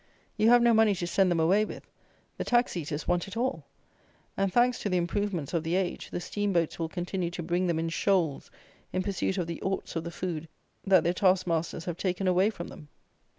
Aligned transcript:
You 0.35 0.49
have 0.49 0.63
no 0.63 0.73
money 0.73 0.95
to 0.95 1.05
send 1.05 1.29
them 1.29 1.39
away 1.39 1.63
with: 1.63 1.85
the 2.39 2.43
tax 2.43 2.75
eaters 2.75 3.07
want 3.07 3.27
it 3.27 3.37
all; 3.37 3.65
and 4.35 4.51
thanks 4.51 4.79
to 4.79 4.89
the 4.89 4.97
"improvements 4.97 5.53
of 5.53 5.63
the 5.63 5.75
age," 5.75 6.09
the 6.09 6.19
steam 6.19 6.51
boats 6.53 6.79
will 6.79 6.89
continue 6.89 7.29
to 7.29 7.43
bring 7.43 7.67
them 7.67 7.77
in 7.77 7.89
shoals 7.89 8.49
in 8.91 9.03
pursuit 9.03 9.37
of 9.37 9.45
the 9.45 9.61
orts 9.61 9.95
of 9.95 10.03
the 10.03 10.09
food 10.09 10.47
that 10.83 11.03
their 11.03 11.13
task 11.13 11.45
masters 11.45 11.85
have 11.85 11.97
taken 11.97 12.27
away 12.27 12.49
from 12.49 12.69
them. 12.69 12.87